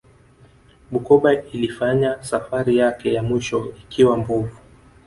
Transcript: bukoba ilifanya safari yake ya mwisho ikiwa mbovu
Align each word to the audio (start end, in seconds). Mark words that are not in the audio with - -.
bukoba 0.91 1.33
ilifanya 1.33 2.21
safari 2.23 2.77
yake 2.77 3.13
ya 3.13 3.23
mwisho 3.23 3.73
ikiwa 3.83 4.17
mbovu 4.17 4.57